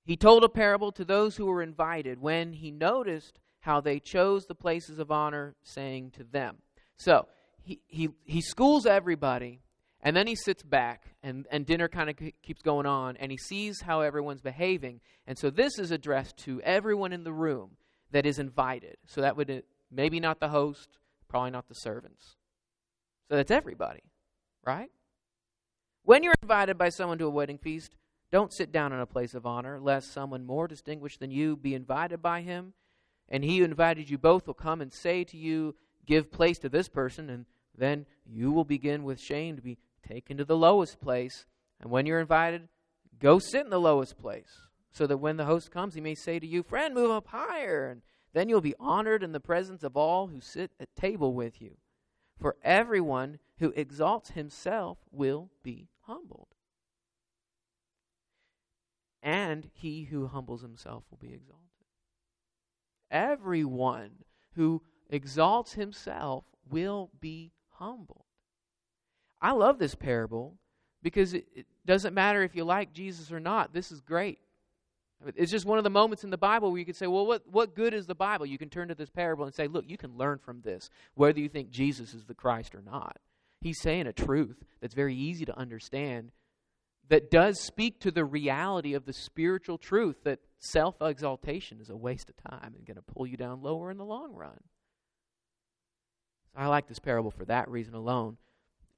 [0.03, 4.45] he told a parable to those who were invited when he noticed how they chose
[4.45, 6.55] the places of honor, saying to them.
[6.95, 7.27] So
[7.61, 9.59] he, he, he schools everybody,
[10.01, 13.37] and then he sits back, and, and dinner kind of keeps going on, and he
[13.37, 15.01] sees how everyone's behaving.
[15.27, 17.71] And so this is addressed to everyone in the room
[18.11, 18.95] that is invited.
[19.05, 22.37] So that would uh, maybe not the host, probably not the servants.
[23.29, 24.03] So that's everybody,
[24.65, 24.89] right?
[26.03, 27.97] When you're invited by someone to a wedding feast,
[28.31, 31.75] don't sit down in a place of honor, lest someone more distinguished than you be
[31.75, 32.73] invited by him.
[33.29, 36.69] And he who invited you both will come and say to you, Give place to
[36.69, 37.45] this person, and
[37.77, 41.45] then you will begin with shame to be taken to the lowest place.
[41.81, 42.69] And when you're invited,
[43.19, 44.61] go sit in the lowest place
[44.91, 47.89] so that when the host comes, he may say to you, Friend, move up higher.
[47.89, 48.01] And
[48.33, 51.77] then you'll be honored in the presence of all who sit at table with you.
[52.39, 56.47] For everyone who exalts himself will be humbled.
[59.21, 61.67] And he who humbles himself will be exalted.
[63.09, 64.11] Everyone
[64.55, 68.25] who exalts himself will be humbled.
[69.41, 70.57] I love this parable
[71.03, 73.73] because it, it doesn't matter if you like Jesus or not.
[73.73, 74.39] This is great.
[75.35, 77.43] It's just one of the moments in the Bible where you could say, well, what,
[77.49, 78.45] what good is the Bible?
[78.45, 81.39] You can turn to this parable and say, look, you can learn from this, whether
[81.39, 83.17] you think Jesus is the Christ or not.
[83.61, 86.31] He's saying a truth that's very easy to understand
[87.09, 91.95] that does speak to the reality of the spiritual truth that self exaltation is a
[91.95, 94.59] waste of time and going to pull you down lower in the long run.
[96.53, 98.37] So I like this parable for that reason alone.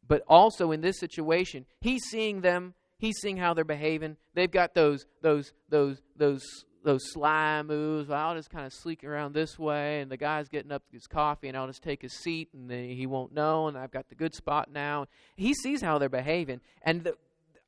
[0.08, 4.18] But also in this situation, he's seeing them He's seeing how they're behaving.
[4.34, 6.44] They've got those those those those
[6.84, 8.10] those sly moves.
[8.10, 11.48] I'll just kind of sleek around this way, and the guy's getting up his coffee,
[11.48, 14.16] and I'll just take his seat, and then he won't know, and I've got the
[14.16, 15.06] good spot now.
[15.38, 17.16] He sees how they're behaving, and the,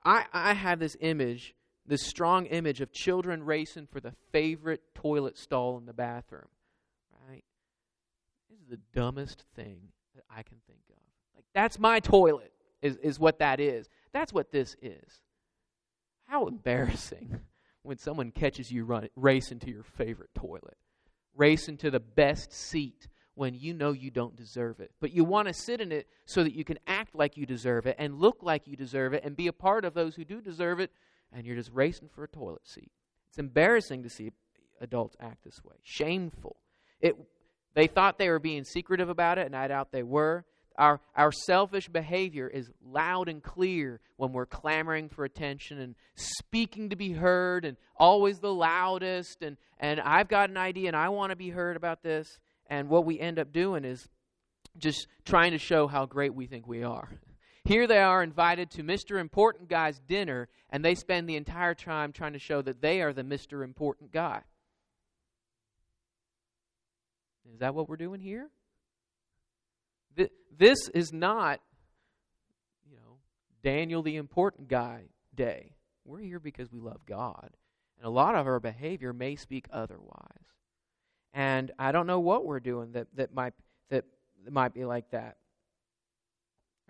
[0.03, 5.37] I I have this image, this strong image of children racing for the favorite toilet
[5.37, 6.47] stall in the bathroom.
[7.27, 7.43] Right?
[8.49, 10.97] This is the dumbest thing that I can think of.
[11.35, 12.51] Like that's my toilet.
[12.81, 13.89] Is is what that is.
[14.11, 15.21] That's what this is.
[16.25, 17.39] How embarrassing
[17.83, 20.77] when someone catches you run, racing to your favorite toilet,
[21.35, 24.91] racing to the best seat when you know you don't deserve it.
[24.99, 27.85] But you want to sit in it so that you can act like you deserve
[27.85, 30.41] it and look like you deserve it and be a part of those who do
[30.41, 30.91] deserve it,
[31.33, 32.91] and you're just racing for a toilet seat.
[33.29, 34.31] It's embarrassing to see
[34.81, 35.75] adults act this way.
[35.83, 36.57] Shameful.
[36.99, 37.15] It,
[37.73, 40.45] they thought they were being secretive about it, and I doubt they were.
[40.77, 46.89] Our, our selfish behavior is loud and clear when we're clamoring for attention and speaking
[46.89, 49.41] to be heard and always the loudest.
[49.41, 52.39] And, and I've got an idea and I want to be heard about this.
[52.67, 54.07] And what we end up doing is
[54.77, 57.09] just trying to show how great we think we are.
[57.63, 59.19] Here they are invited to Mr.
[59.19, 63.13] Important Guy's dinner, and they spend the entire time trying to show that they are
[63.13, 63.63] the Mr.
[63.63, 64.41] Important Guy.
[67.53, 68.49] Is that what we're doing here?
[70.57, 71.59] This is not,
[72.89, 73.17] you know,
[73.63, 75.75] Daniel the important guy day.
[76.05, 77.51] We're here because we love God.
[77.97, 80.45] And a lot of our behavior may speak otherwise.
[81.33, 83.53] And I don't know what we're doing that, that might
[83.89, 84.05] that
[84.49, 85.37] might be like that.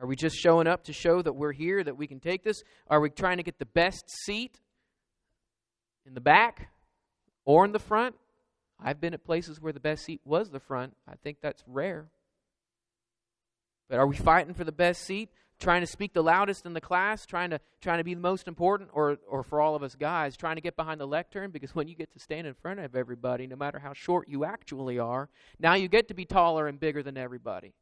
[0.01, 2.63] Are we just showing up to show that we're here, that we can take this?
[2.87, 4.59] Are we trying to get the best seat
[6.07, 6.69] in the back
[7.45, 8.15] or in the front?
[8.83, 10.97] I've been at places where the best seat was the front.
[11.07, 12.07] I think that's rare.
[13.89, 16.81] But are we fighting for the best seat trying to speak the loudest in the
[16.81, 19.93] class, trying to trying to be the most important, or or for all of us
[19.93, 22.79] guys, trying to get behind the lectern because when you get to stand in front
[22.79, 26.67] of everybody, no matter how short you actually are, now you get to be taller
[26.67, 27.75] and bigger than everybody.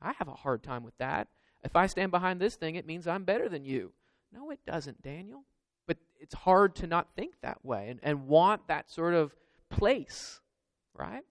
[0.00, 1.28] I have a hard time with that.
[1.64, 3.92] If I stand behind this thing, it means I'm better than you.
[4.32, 5.44] No, it doesn't, Daniel.
[5.86, 9.34] But it's hard to not think that way and, and want that sort of
[9.70, 10.40] place,
[10.94, 11.22] right?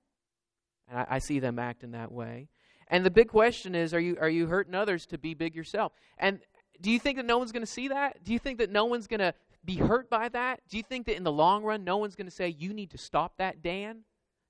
[0.90, 2.50] And I, I see them acting that way.
[2.88, 5.94] And the big question is are you, are you hurting others to be big yourself?
[6.18, 6.40] And
[6.82, 8.24] do you think that no one's going to see that?
[8.24, 9.34] Do you think that no one's going to
[9.64, 10.62] be hurt by that?
[10.70, 12.92] Do you think that in the long run, no one's going to say, you need
[12.92, 14.02] to stop that, Dan?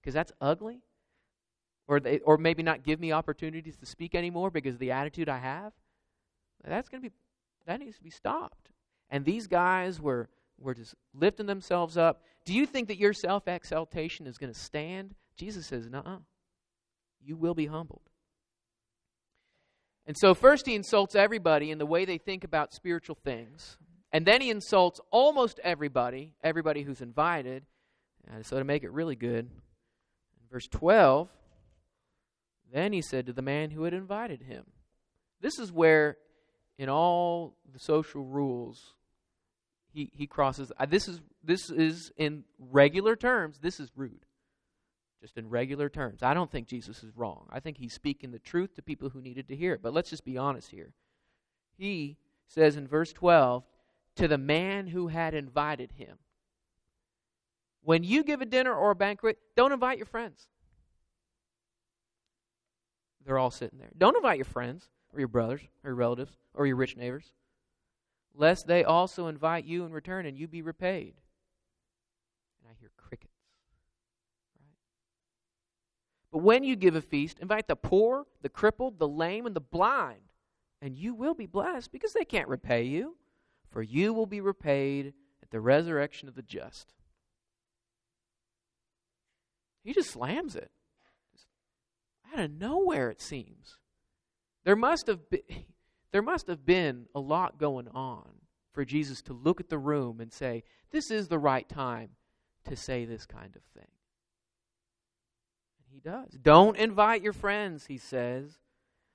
[0.01, 0.81] Because that's ugly?
[1.87, 5.29] Or, they, or maybe not give me opportunities to speak anymore because of the attitude
[5.29, 5.71] I have?
[6.63, 7.15] That's going to be,
[7.67, 8.69] that needs to be stopped.
[9.09, 12.23] And these guys were, were just lifting themselves up.
[12.43, 15.13] Do you think that your self exaltation is going to stand?
[15.37, 16.23] Jesus says, no.
[17.23, 18.01] You will be humbled.
[20.07, 23.77] And so, first, he insults everybody in the way they think about spiritual things.
[24.11, 27.65] And then he insults almost everybody, everybody who's invited.
[28.31, 31.27] And so, to make it really good, in verse 12,
[32.71, 34.65] then he said to the man who had invited him.
[35.41, 36.17] This is where,
[36.77, 38.93] in all the social rules,
[39.93, 40.71] he, he crosses.
[40.77, 43.59] Uh, this is this is in regular terms.
[43.59, 44.25] This is rude
[45.25, 46.21] just in regular terms.
[46.21, 47.47] I don't think Jesus is wrong.
[47.51, 49.81] I think he's speaking the truth to people who needed to hear it.
[49.81, 50.93] But let's just be honest here.
[51.77, 53.63] He says in verse 12,
[54.17, 56.19] to the man who had invited him.
[57.81, 60.47] When you give a dinner or a banquet, don't invite your friends.
[63.25, 63.91] They're all sitting there.
[63.97, 67.33] Don't invite your friends or your brothers or your relatives or your rich neighbors,
[68.35, 71.15] lest they also invite you in return and you be repaid.
[72.61, 73.31] And I hear crickets.
[76.31, 79.61] But when you give a feast, invite the poor, the crippled, the lame, and the
[79.61, 80.19] blind,
[80.81, 83.15] and you will be blessed because they can't repay you,
[83.69, 86.93] for you will be repaid at the resurrection of the just.
[89.83, 90.71] He just slams it.
[92.35, 93.77] Out of nowhere, it seems.
[94.65, 95.41] There must have been,
[96.11, 98.29] there must have been a lot going on
[98.73, 102.09] for Jesus to look at the room and say, This is the right time
[102.65, 103.91] to say this kind of thing.
[105.91, 106.31] He does.
[106.41, 108.59] Don't invite your friends, he says.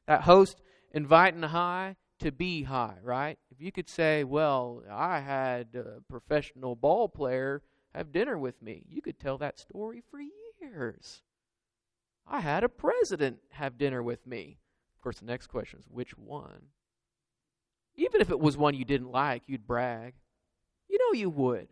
[0.06, 3.38] That host inviting high to be high, right?
[3.50, 7.62] If you could say, well, I had a professional ball player
[7.94, 10.20] have dinner with me, you could tell that story for
[10.62, 11.22] years.
[12.26, 14.58] I had a president have dinner with me.
[14.96, 16.66] Of course, the next question is which one?
[17.96, 20.14] Even if it was one you didn't like, you'd brag.
[20.88, 21.68] You know you would.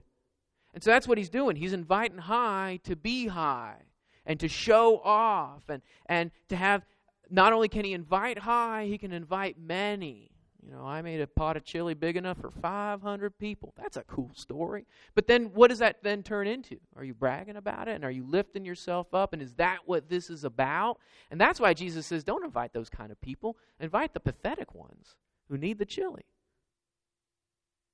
[0.74, 1.56] And so that's what he's doing.
[1.56, 3.82] He's inviting high to be high
[4.26, 6.84] and to show off and, and to have
[7.30, 10.30] not only can he invite high, he can invite many.
[10.64, 13.72] You know, I made a pot of chili big enough for 500 people.
[13.76, 14.86] That's a cool story.
[15.14, 16.78] But then what does that then turn into?
[16.96, 17.94] Are you bragging about it?
[17.94, 19.32] And are you lifting yourself up?
[19.32, 20.98] And is that what this is about?
[21.30, 23.56] And that's why Jesus says don't invite those kind of people.
[23.78, 25.16] Invite the pathetic ones
[25.48, 26.24] who need the chili.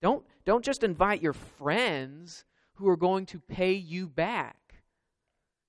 [0.01, 4.57] Don't, don't just invite your friends who are going to pay you back.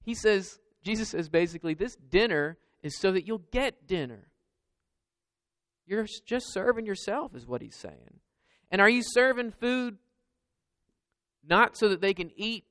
[0.03, 4.27] He says, Jesus says basically, this dinner is so that you'll get dinner.
[5.85, 8.19] You're just serving yourself, is what he's saying.
[8.71, 9.97] And are you serving food
[11.47, 12.65] not so that they can eat,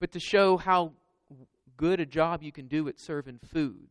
[0.00, 0.92] but to show how
[1.76, 3.88] good a job you can do at serving food?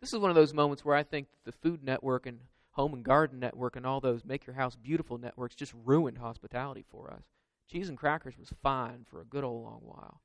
[0.00, 2.38] This is one of those moments where I think the Food Network and
[2.72, 6.84] Home and Garden Network and all those Make Your House Beautiful networks just ruined hospitality
[6.90, 7.24] for us.
[7.70, 10.20] Cheese and crackers was fine for a good old long while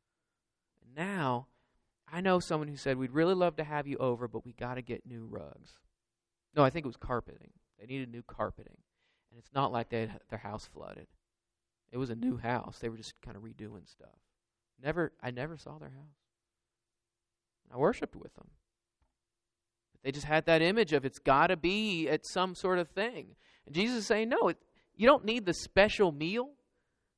[0.96, 1.48] now,
[2.12, 4.76] I know someone who said, We'd really love to have you over, but we got
[4.76, 5.74] to get new rugs.
[6.56, 7.52] No, I think it was carpeting.
[7.80, 8.78] They needed new carpeting.
[9.32, 11.08] And it's not like they had their house flooded.
[11.92, 12.80] It was a new house.
[12.80, 14.18] They were just kind of redoing stuff.
[14.82, 16.16] Never, I never saw their house.
[17.74, 18.48] I worshiped with them.
[19.92, 22.90] But they just had that image of it's got to be at some sort of
[22.90, 23.36] thing.
[23.66, 24.58] And Jesus is saying, no, it,
[24.96, 26.50] you don't need the special meal,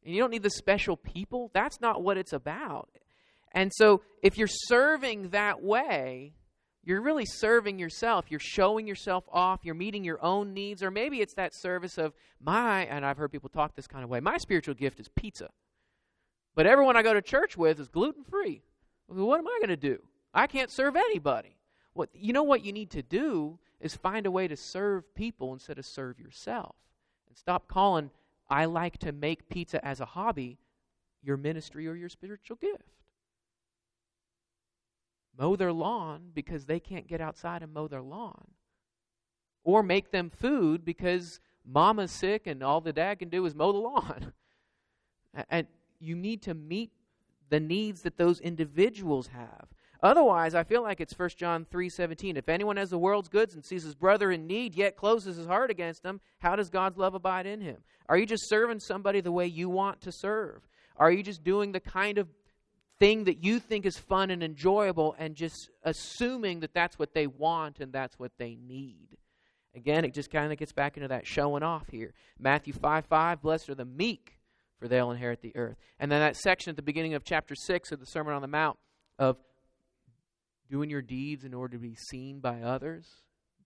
[0.04, 1.52] and you don't need the special people.
[1.54, 2.89] That's not what it's about.
[3.52, 6.34] And so, if you're serving that way,
[6.88, 8.28] you're really serving yourself.
[8.30, 9.60] You're showing yourself off.
[9.63, 10.82] You're meeting your own needs.
[10.82, 14.10] Or maybe it's that service of my, and I've heard people talk this kind of
[14.10, 15.50] way my spiritual gift is pizza.
[16.56, 18.62] But everyone I go to church with is gluten free.
[19.10, 20.02] Well, what am I going to do?
[20.34, 21.58] I can't serve anybody.
[21.91, 25.52] What, you know what you need to do is find a way to serve people
[25.52, 26.78] instead of serve yourself.
[27.28, 28.12] And stop calling,
[28.50, 30.58] I like to make pizza as a hobby,
[31.21, 32.96] your ministry or your spiritual gift
[35.38, 38.47] mow their lawn because they can't get outside and mow their lawn.
[39.67, 43.73] or make them food because mama's sick and all the dad can do is mow
[43.73, 44.32] the lawn.
[45.50, 45.67] And
[46.00, 46.91] you need to meet
[47.50, 49.67] the needs that those individuals have.
[50.02, 52.38] Otherwise, I feel like it's 1 John 3:17.
[52.38, 55.47] If anyone has the world's goods and sees his brother in need yet closes his
[55.47, 57.84] heart against him, how does God's love abide in him?
[58.08, 60.67] Are you just serving somebody the way you want to serve?
[60.95, 62.30] Are you just doing the kind of
[62.99, 67.27] thing that you think is fun and enjoyable and just assuming that that's what they
[67.27, 69.17] want and that's what they need?
[69.75, 72.13] Again, it just kind of gets back into that showing off here.
[72.39, 74.39] Matthew 5 5, blessed are the meek,
[74.79, 75.77] for they'll inherit the earth.
[75.99, 78.47] And then that section at the beginning of chapter 6 of the Sermon on the
[78.47, 78.77] Mount
[79.19, 79.38] of
[80.69, 83.05] doing your deeds in order to be seen by others,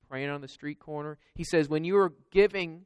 [0.10, 1.18] praying on the street corner.
[1.36, 2.86] He says, when you are giving,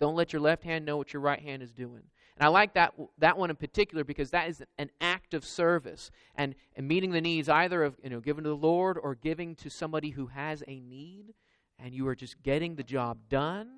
[0.00, 2.02] don't let your left hand know what your right hand is doing.
[2.42, 6.54] I like that, that one in particular because that is an act of service and,
[6.76, 9.70] and meeting the needs either of you know, giving to the Lord or giving to
[9.70, 11.34] somebody who has a need.
[11.78, 13.68] And you are just getting the job done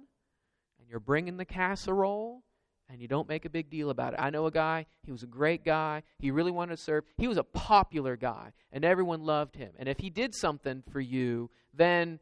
[0.79, 2.43] and you're bringing the casserole
[2.89, 4.21] and you don't make a big deal about it.
[4.21, 6.03] I know a guy, he was a great guy.
[6.19, 7.05] He really wanted to serve.
[7.17, 9.71] He was a popular guy, and everyone loved him.
[9.79, 12.21] And if he did something for you, then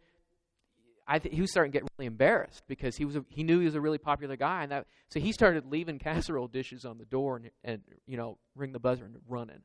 [1.13, 3.59] I th- he was starting to get really embarrassed because he was a, he knew
[3.59, 6.97] he was a really popular guy, and that so he started leaving casserole dishes on
[6.97, 9.61] the door and, and you know ring the buzzer and running,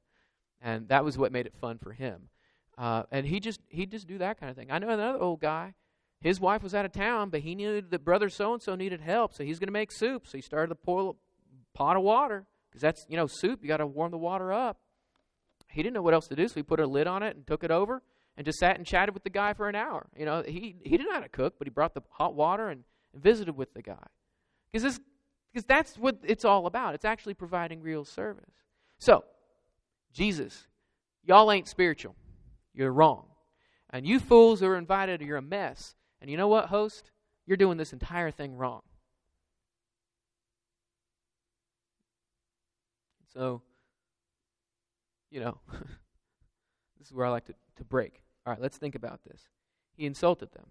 [0.61, 2.29] and that was what made it fun for him.
[2.77, 4.71] Uh, and he just he just do that kind of thing.
[4.71, 5.73] I know another old guy
[6.19, 9.01] his wife was out of town, but he knew that brother so and so needed
[9.01, 10.27] help, so he's going to make soup.
[10.27, 13.61] So he started to pour a pot of water because that's you know soup.
[13.61, 14.79] You got to warm the water up.
[15.69, 17.45] He didn't know what else to do, so he put a lid on it and
[17.45, 18.01] took it over
[18.37, 20.07] and just sat and chatted with the guy for an hour.
[20.15, 22.69] You know, he he didn't know how to cook, but he brought the hot water
[22.69, 24.07] and, and visited with the guy
[24.71, 26.93] because that's what it's all about.
[26.93, 28.53] It's actually providing real service.
[28.99, 29.23] So,
[30.13, 30.67] Jesus,
[31.23, 32.15] y'all ain't spiritual.
[32.73, 33.25] You're wrong.
[33.89, 35.95] And you fools who are invited, you're a mess.
[36.21, 37.11] And you know what, host?
[37.45, 38.81] You're doing this entire thing wrong.
[43.33, 43.61] So,
[45.31, 45.59] you know,
[46.97, 48.21] this is where I like to, to break.
[48.47, 49.41] All right, let's think about this.
[49.97, 50.67] He insulted them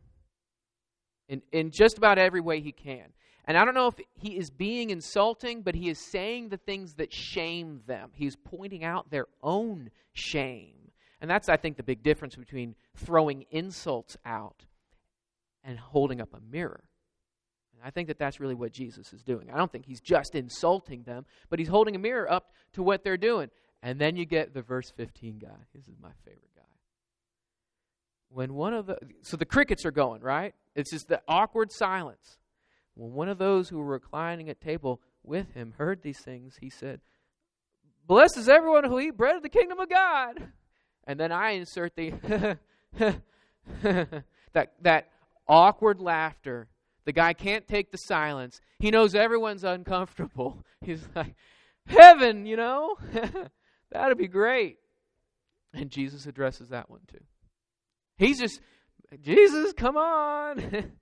[1.29, 3.13] in, in just about every way he can.
[3.45, 6.95] And I don't know if he is being insulting, but he is saying the things
[6.95, 8.13] that shame them.
[8.15, 10.91] He's pointing out their own shame.
[11.21, 14.65] And that's, I think, the big difference between throwing insults out
[15.63, 16.85] and holding up a mirror.
[17.75, 19.51] And I think that that's really what Jesus is doing.
[19.53, 23.05] I don't think he's just insulting them, but he's holding a mirror up to what
[23.05, 23.51] they're doing.
[23.83, 25.49] And then you get the verse 15 guy.
[25.75, 26.47] This is my favorite.
[28.29, 30.55] When one of the, so the crickets are going, right?
[30.75, 32.39] It's just the awkward silence.
[32.95, 36.71] When one of those who were reclining at table with him heard these things, he
[36.71, 37.01] said,
[38.07, 40.53] Blessed is everyone who eat bread of the kingdom of God.
[41.05, 42.59] And then I insert the
[44.53, 45.09] that that
[45.49, 46.69] awkward laughter.
[47.05, 48.61] The guy can't take the silence.
[48.79, 50.65] He knows everyone's uncomfortable.
[50.81, 51.35] He's like,
[51.87, 52.97] Heaven, you know?
[53.93, 54.79] That'd be great.
[55.73, 57.21] And Jesus addresses that one too.
[58.17, 58.61] He's just,
[59.23, 60.59] Jesus, come on.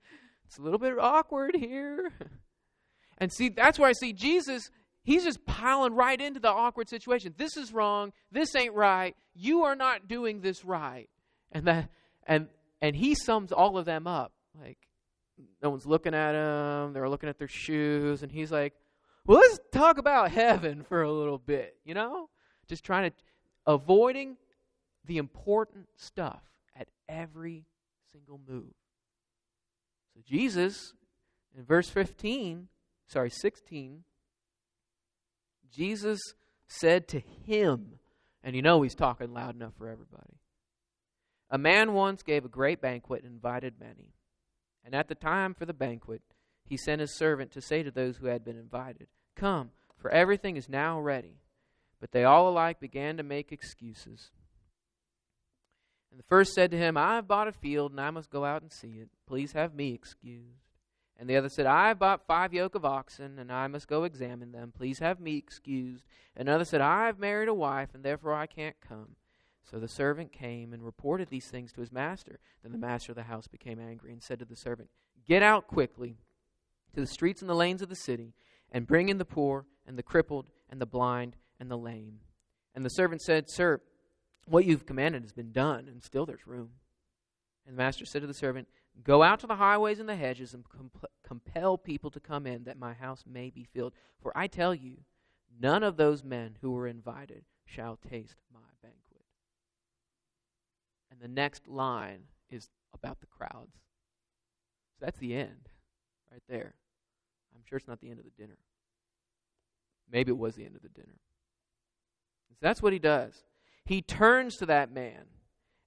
[0.47, 2.11] it's a little bit awkward here.
[3.17, 4.69] And see, that's where I see Jesus,
[5.03, 7.33] he's just piling right into the awkward situation.
[7.37, 8.11] This is wrong.
[8.31, 9.15] This ain't right.
[9.33, 11.09] You are not doing this right.
[11.51, 11.89] And that
[12.27, 12.47] and
[12.81, 14.33] and he sums all of them up.
[14.59, 14.77] Like,
[15.61, 16.93] no one's looking at him.
[16.93, 18.23] They're looking at their shoes.
[18.23, 18.73] And he's like,
[19.25, 22.29] well, let's talk about heaven for a little bit, you know?
[22.67, 23.17] Just trying to,
[23.65, 24.37] avoiding
[25.05, 26.41] the important stuff
[27.07, 27.65] every
[28.11, 28.73] single move.
[30.13, 30.93] So Jesus,
[31.57, 32.67] in verse 15,
[33.07, 34.03] sorry, 16,
[35.71, 36.21] Jesus
[36.67, 37.99] said to him,
[38.43, 40.39] and you know he's talking loud enough for everybody.
[41.49, 44.13] A man once gave a great banquet and invited many.
[44.83, 46.21] And at the time for the banquet,
[46.63, 50.57] he sent his servant to say to those who had been invited, Come, for everything
[50.57, 51.41] is now ready.
[51.99, 54.31] But they all alike began to make excuses.
[56.15, 58.45] And the first said to him, I have bought a field, and I must go
[58.45, 59.09] out and see it.
[59.27, 60.63] Please have me excused.
[61.19, 64.05] And the other said, I have bought five yoke of oxen, and I must go
[64.05, 64.71] examine them.
[64.73, 66.05] Please have me excused.
[66.33, 69.17] Another said, I have married a wife, and therefore I can't come.
[69.69, 72.39] So the servant came and reported these things to his master.
[72.63, 74.89] Then the master of the house became angry and said to the servant,
[75.27, 76.15] Get out quickly
[76.93, 78.35] to the streets and the lanes of the city,
[78.71, 82.21] and bring in the poor, and the crippled, and the blind, and the lame.
[82.73, 83.81] And the servant said, Sir,
[84.45, 86.71] what you've commanded has been done, and still there's room.
[87.65, 88.67] And the master said to the servant,
[89.03, 92.63] Go out to the highways and the hedges, and comp- compel people to come in,
[92.63, 93.93] that my house may be filled.
[94.21, 94.97] For I tell you,
[95.59, 99.25] none of those men who were invited shall taste my banquet.
[101.11, 103.81] And the next line is about the crowds.
[104.97, 105.69] So that's the end
[106.31, 106.75] right there.
[107.53, 108.57] I'm sure it's not the end of the dinner.
[110.09, 111.19] Maybe it was the end of the dinner.
[112.49, 113.43] So that's what he does.
[113.85, 115.25] He turns to that man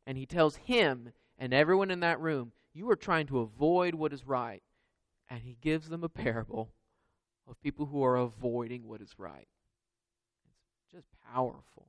[0.07, 4.13] and he tells him and everyone in that room, You are trying to avoid what
[4.13, 4.63] is right.
[5.31, 6.71] And he gives them a parable
[7.49, 9.49] of people who are avoiding what is right.
[10.83, 11.89] It's just powerful.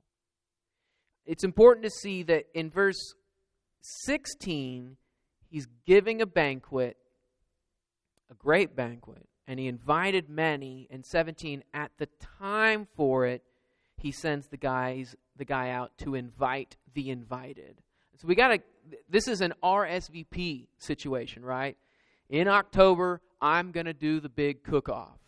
[1.26, 3.14] It's important to see that in verse
[4.04, 4.96] 16,
[5.48, 6.96] he's giving a banquet,
[8.30, 10.86] a great banquet, and he invited many.
[10.90, 12.08] And 17, at the
[12.38, 13.42] time for it,
[14.00, 17.80] he sends the guys the guy out to invite the invited.
[18.20, 18.60] So we got to
[19.08, 21.76] this is an RSVP situation, right?
[22.28, 25.18] In October, I'm going to do the big cook-off.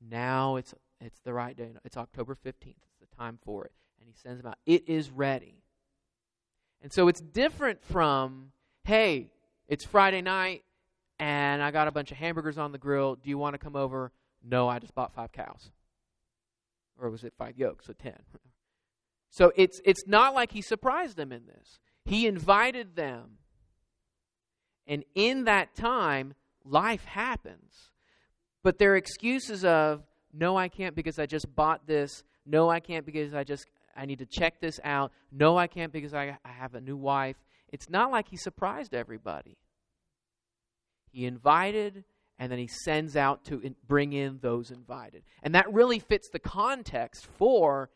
[0.00, 1.70] Now it's it's the right day.
[1.84, 2.52] It's October 15th.
[2.66, 3.72] It's the time for it.
[4.00, 4.58] And he sends them out.
[4.66, 5.62] It is ready.
[6.82, 8.52] And so it's different from,
[8.84, 9.30] hey,
[9.68, 10.64] it's Friday night
[11.18, 13.14] and I got a bunch of hamburgers on the grill.
[13.14, 14.10] Do you want to come over?
[14.42, 15.70] No, I just bought five cows.
[17.00, 17.86] Or was it five yolks?
[17.86, 18.18] So ten.
[19.30, 21.78] So it's it's not like he surprised them in this.
[22.04, 23.38] He invited them.
[24.86, 26.34] And in that time,
[26.64, 27.90] life happens.
[28.62, 32.24] But their excuses of, no, I can't because I just bought this.
[32.44, 35.12] No, I can't because I just I need to check this out.
[35.30, 37.36] No, I can't because I, I have a new wife.
[37.68, 39.56] It's not like he surprised everybody.
[41.12, 42.04] He invited
[42.40, 45.22] and then he sends out to in, bring in those invited.
[45.42, 47.90] And that really fits the context for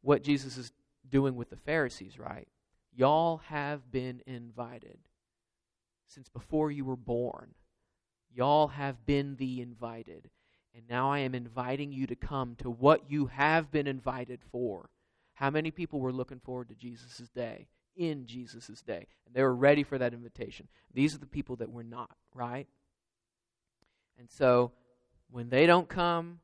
[0.00, 0.72] what Jesus is
[1.10, 2.46] doing with the Pharisees, right?
[2.94, 4.98] Y'all have been invited
[6.06, 7.54] since before you were born.
[8.32, 10.30] Y'all have been the invited.
[10.72, 14.88] And now I am inviting you to come to what you have been invited for.
[15.34, 19.08] How many people were looking forward to Jesus' day, in Jesus' day?
[19.26, 20.68] And they were ready for that invitation.
[20.94, 22.68] These are the people that were not, right?
[24.18, 24.72] And so
[25.30, 26.40] when they don't come,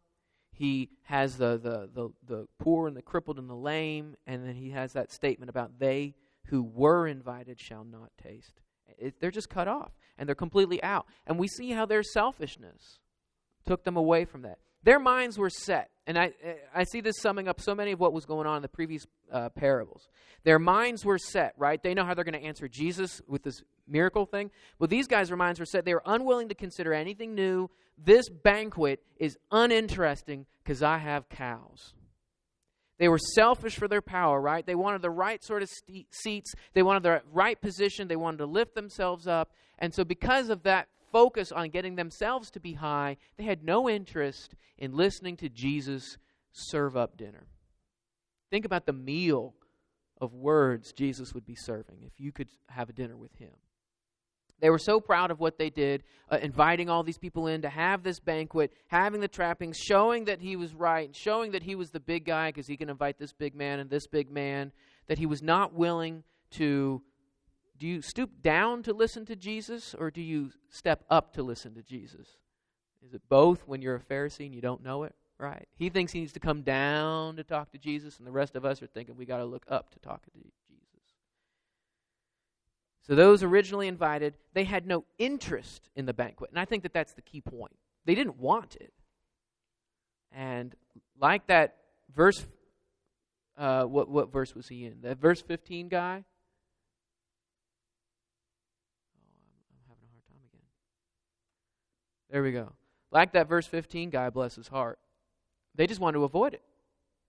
[0.53, 4.55] he has the, the, the, the poor and the crippled and the lame, and then
[4.55, 6.15] he has that statement about they
[6.47, 8.61] who were invited shall not taste.
[8.99, 11.07] It, they're just cut off, and they're completely out.
[11.27, 13.01] And we see how their selfishness
[13.67, 14.59] took them away from that.
[14.85, 15.91] Their minds were set.
[16.07, 16.33] And I,
[16.75, 19.07] I see this summing up so many of what was going on in the previous
[19.33, 20.09] uh, parables.
[20.45, 21.83] Their minds were set, right?
[21.83, 24.51] They know how they're going to answer Jesus with this miracle thing.
[24.79, 25.87] Well, these guys' minds were set.
[25.87, 27.71] They were unwilling to consider anything new.
[27.97, 31.95] This banquet is uninteresting because I have cows.
[32.99, 34.65] They were selfish for their power, right?
[34.65, 36.53] They wanted the right sort of st- seats.
[36.75, 38.09] They wanted the right position.
[38.09, 39.51] They wanted to lift themselves up.
[39.79, 43.89] And so, because of that focus on getting themselves to be high, they had no
[43.89, 46.19] interest in listening to Jesus
[46.51, 47.47] serve up dinner.
[48.51, 49.55] Think about the meal
[50.21, 53.53] of words Jesus would be serving if you could have a dinner with him.
[54.59, 56.03] They were so proud of what they did,
[56.33, 60.41] uh, inviting all these people in to have this banquet, having the trappings, showing that
[60.41, 63.33] he was right, showing that he was the big guy because he can invite this
[63.33, 64.73] big man and this big man,
[65.07, 67.03] that he was not willing to.
[67.79, 71.75] Do you stoop down to listen to Jesus or do you step up to listen
[71.75, 72.29] to Jesus?
[73.05, 75.15] Is it both when you're a Pharisee and you don't know it?
[75.39, 75.67] Right?
[75.77, 78.65] He thinks he needs to come down to talk to Jesus, and the rest of
[78.65, 80.55] us are thinking we got to look up to talk to Jesus.
[83.07, 86.51] So those originally invited, they had no interest in the banquet.
[86.51, 87.77] And I think that that's the key point.
[88.07, 88.95] They didn't want it.
[90.33, 90.75] And
[91.21, 91.77] like that
[92.15, 92.47] verse,
[93.59, 95.03] uh, what, what verse was he in?
[95.03, 96.25] That verse 15 guy?
[99.15, 100.67] Oh, I'm, I'm having a hard time again.
[102.35, 102.73] There we go.
[103.13, 104.99] Like that verse 15 guy, bless his heart.
[105.77, 106.63] They just want to avoid it.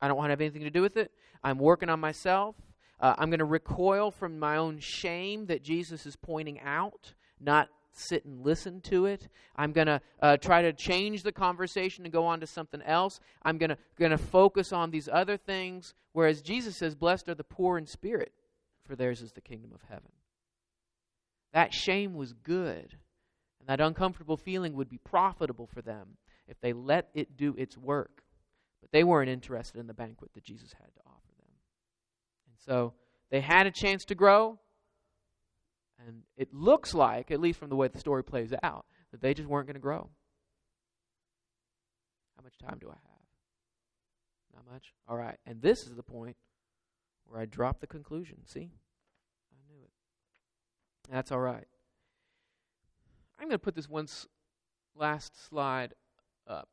[0.01, 1.11] I don't want to have anything to do with it.
[1.43, 2.55] I'm working on myself.
[2.99, 7.69] Uh, I'm going to recoil from my own shame that Jesus is pointing out, not
[7.91, 9.27] sit and listen to it.
[9.55, 13.19] I'm going to uh, try to change the conversation and go on to something else.
[13.43, 15.93] I'm going to focus on these other things.
[16.13, 18.33] Whereas Jesus says, "Blessed are the poor in spirit,
[18.83, 20.13] for theirs is the kingdom of heaven."
[21.53, 22.97] That shame was good,
[23.65, 27.75] and that uncomfortable feeling would be profitable for them if they let it do its
[27.75, 28.21] work.
[28.79, 31.33] But they weren't interested in the banquet that Jesus had to offer.
[31.39, 31.49] Them.
[32.47, 32.93] And so
[33.31, 34.59] they had a chance to grow,
[36.05, 39.33] and it looks like, at least from the way the story plays out, that they
[39.33, 40.09] just weren't going to grow.
[42.37, 43.01] How much time do I have?
[44.53, 44.93] Not much?
[45.07, 45.39] All right.
[45.47, 46.37] And this is the point
[47.25, 48.37] where I drop the conclusion.
[48.45, 48.69] See?
[49.51, 49.89] I knew it.
[51.09, 51.65] That's all right.
[53.39, 54.27] I'm going to put this one s-
[54.95, 55.93] last slide
[56.47, 56.69] up.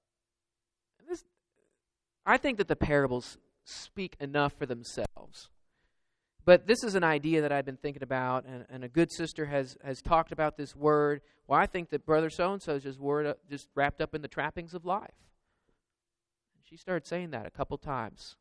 [1.08, 1.24] This,
[2.24, 5.50] I think that the parables speak enough for themselves
[6.44, 9.46] But this is an idea that I've been thinking about, and, and a good sister
[9.46, 11.20] has, has talked about this word.
[11.46, 14.14] Well, I think that brother so and so is just word up, just wrapped up
[14.14, 15.14] in the trappings of life.
[16.64, 18.36] She started saying that a couple times.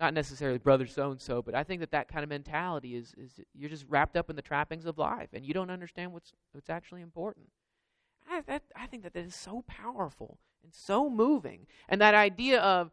[0.00, 3.14] Not necessarily brother so and so, but I think that that kind of mentality is,
[3.16, 6.32] is you're just wrapped up in the trappings of life, and you don't understand what's,
[6.52, 7.46] what's actually important.
[8.30, 11.66] I, that, I think that that is so powerful and so moving.
[11.88, 12.90] And that idea of,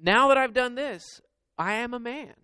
[0.00, 1.20] now that I've done this,
[1.56, 2.34] I am a man.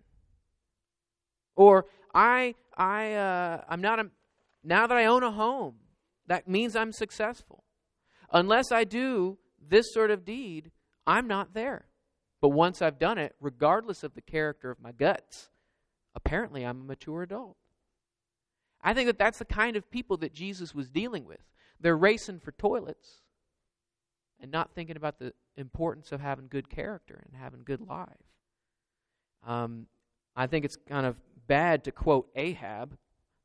[1.55, 4.09] Or I I uh, I'm not a
[4.63, 5.75] now that I own a home,
[6.27, 7.63] that means I'm successful.
[8.31, 10.71] Unless I do this sort of deed,
[11.05, 11.85] I'm not there.
[12.41, 15.49] But once I've done it, regardless of the character of my guts,
[16.15, 17.57] apparently I'm a mature adult.
[18.81, 21.39] I think that that's the kind of people that Jesus was dealing with.
[21.79, 23.21] They're racing for toilets
[24.39, 28.07] and not thinking about the importance of having good character and having good life.
[29.45, 29.87] Um,
[30.35, 31.15] I think it's kind of
[31.47, 32.97] bad to quote Ahab,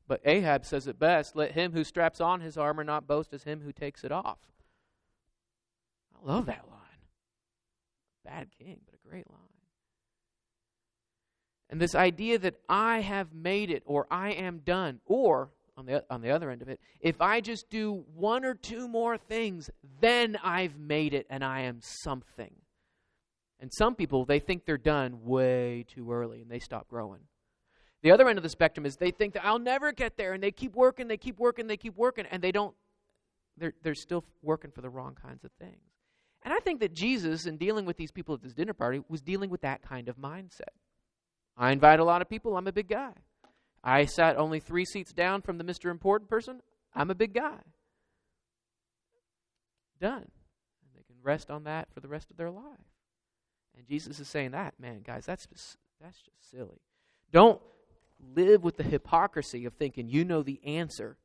[0.06, 3.44] but Ahab says it best let him who straps on his armor not boast as
[3.44, 4.38] him who takes it off.
[6.14, 6.79] I love that line.
[8.24, 9.38] Bad king, but a great line.
[11.70, 16.04] And this idea that I have made it or I am done, or on the,
[16.10, 19.70] on the other end of it, if I just do one or two more things,
[20.00, 22.52] then I've made it and I am something.
[23.60, 27.20] And some people, they think they're done way too early and they stop growing.
[28.02, 30.42] The other end of the spectrum is they think that I'll never get there and
[30.42, 32.74] they keep working, they keep working, they keep working, and they don't,
[33.56, 35.89] they're, they're still working for the wrong kinds of things.
[36.42, 39.20] And I think that Jesus, in dealing with these people at this dinner party, was
[39.20, 40.72] dealing with that kind of mindset.
[41.56, 43.12] I invite a lot of people, I'm a big guy.
[43.84, 45.90] I sat only three seats down from the Mr.
[45.90, 46.60] Important person,
[46.94, 47.58] I'm a big guy.
[50.00, 50.22] Done.
[50.22, 52.64] And they can rest on that for the rest of their life.
[53.76, 56.80] And Jesus is saying that, man, guys, that's just, that's just silly.
[57.32, 57.60] Don't
[58.34, 61.16] live with the hypocrisy of thinking you know the answer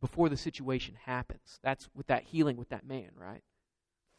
[0.00, 1.58] before the situation happens.
[1.62, 3.42] That's with that healing with that man, right?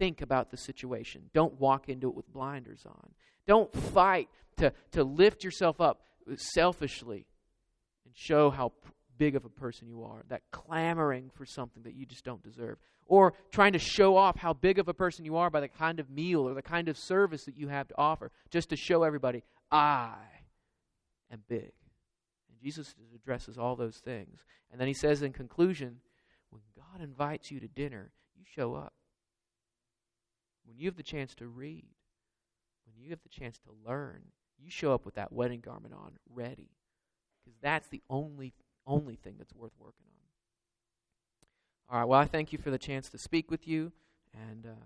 [0.01, 1.29] Think about the situation.
[1.31, 3.11] Don't walk into it with blinders on.
[3.45, 6.01] Don't fight to, to lift yourself up
[6.37, 7.27] selfishly
[8.05, 8.71] and show how
[9.19, 12.79] big of a person you are, that clamoring for something that you just don't deserve,
[13.05, 15.99] or trying to show off how big of a person you are by the kind
[15.99, 19.03] of meal or the kind of service that you have to offer, just to show
[19.03, 20.15] everybody, I
[21.31, 21.73] am big.
[22.49, 24.45] And Jesus addresses all those things.
[24.71, 25.97] And then he says in conclusion,
[26.49, 28.93] when God invites you to dinner, you show up.
[30.65, 31.85] When you have the chance to read,
[32.85, 34.21] when you have the chance to learn,
[34.57, 36.69] you show up with that wedding garment on, ready.
[37.43, 38.53] Because that's the only
[38.87, 40.05] only thing that's worth working
[41.89, 41.93] on.
[41.93, 43.91] All right, well, I thank you for the chance to speak with you,
[44.33, 44.85] and uh,